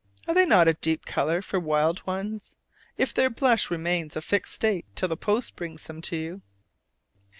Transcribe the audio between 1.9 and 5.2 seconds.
ones? if their blush remains a fixed state till the